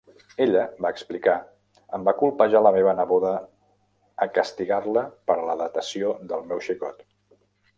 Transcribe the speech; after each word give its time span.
Ella 0.43 0.61
va 0.83 0.91
explicar, 0.95 1.33
em 1.97 2.07
va 2.07 2.13
colpejar 2.21 2.61
la 2.67 2.71
meva 2.77 2.95
neboda 3.01 3.33
a 4.27 4.31
castigar-la 4.39 5.05
per 5.29 5.37
a 5.43 5.47
la 5.51 5.59
datació 5.63 6.19
del 6.33 6.49
meu 6.53 6.65
xicot. 6.71 7.07